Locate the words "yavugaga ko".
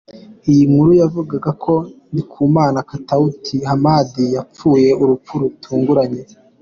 1.01-1.73